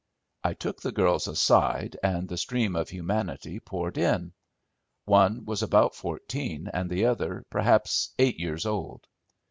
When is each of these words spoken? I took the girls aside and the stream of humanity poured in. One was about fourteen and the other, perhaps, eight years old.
I 0.43 0.55
took 0.55 0.81
the 0.81 0.91
girls 0.91 1.27
aside 1.27 1.95
and 2.01 2.27
the 2.27 2.35
stream 2.35 2.75
of 2.75 2.89
humanity 2.89 3.59
poured 3.59 3.99
in. 3.99 4.33
One 5.05 5.45
was 5.45 5.61
about 5.61 5.93
fourteen 5.93 6.67
and 6.73 6.89
the 6.89 7.05
other, 7.05 7.45
perhaps, 7.51 8.09
eight 8.17 8.39
years 8.39 8.65
old. 8.65 9.05